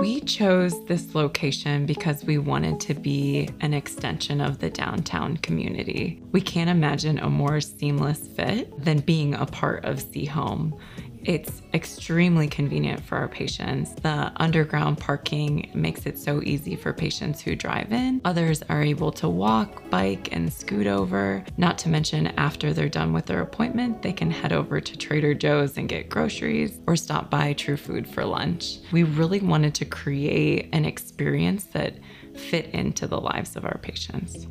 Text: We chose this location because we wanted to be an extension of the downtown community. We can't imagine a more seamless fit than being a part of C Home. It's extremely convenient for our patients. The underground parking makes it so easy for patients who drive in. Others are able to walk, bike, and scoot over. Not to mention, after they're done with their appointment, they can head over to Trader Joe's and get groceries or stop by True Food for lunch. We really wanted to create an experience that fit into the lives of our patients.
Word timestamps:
We 0.00 0.22
chose 0.22 0.82
this 0.86 1.14
location 1.14 1.84
because 1.84 2.24
we 2.24 2.38
wanted 2.38 2.80
to 2.80 2.94
be 2.94 3.50
an 3.60 3.74
extension 3.74 4.40
of 4.40 4.58
the 4.58 4.70
downtown 4.70 5.36
community. 5.36 6.22
We 6.32 6.40
can't 6.40 6.70
imagine 6.70 7.18
a 7.18 7.28
more 7.28 7.60
seamless 7.60 8.26
fit 8.26 8.82
than 8.82 9.00
being 9.00 9.34
a 9.34 9.44
part 9.44 9.84
of 9.84 10.00
C 10.00 10.24
Home. 10.24 10.74
It's 11.24 11.62
extremely 11.74 12.48
convenient 12.48 13.02
for 13.04 13.18
our 13.18 13.28
patients. 13.28 13.94
The 13.94 14.32
underground 14.36 14.98
parking 14.98 15.70
makes 15.74 16.06
it 16.06 16.18
so 16.18 16.42
easy 16.42 16.76
for 16.76 16.92
patients 16.92 17.40
who 17.40 17.54
drive 17.54 17.92
in. 17.92 18.20
Others 18.24 18.62
are 18.68 18.82
able 18.82 19.12
to 19.12 19.28
walk, 19.28 19.88
bike, 19.90 20.32
and 20.32 20.52
scoot 20.52 20.86
over. 20.86 21.44
Not 21.56 21.78
to 21.78 21.88
mention, 21.88 22.28
after 22.38 22.72
they're 22.72 22.88
done 22.88 23.12
with 23.12 23.26
their 23.26 23.42
appointment, 23.42 24.02
they 24.02 24.12
can 24.12 24.30
head 24.30 24.52
over 24.52 24.80
to 24.80 24.96
Trader 24.96 25.34
Joe's 25.34 25.76
and 25.76 25.88
get 25.88 26.08
groceries 26.08 26.78
or 26.86 26.96
stop 26.96 27.30
by 27.30 27.52
True 27.52 27.76
Food 27.76 28.08
for 28.08 28.24
lunch. 28.24 28.78
We 28.90 29.02
really 29.02 29.40
wanted 29.40 29.74
to 29.76 29.84
create 29.84 30.68
an 30.72 30.84
experience 30.84 31.64
that 31.66 31.96
fit 32.34 32.66
into 32.66 33.06
the 33.06 33.20
lives 33.20 33.56
of 33.56 33.64
our 33.64 33.78
patients. 33.78 34.46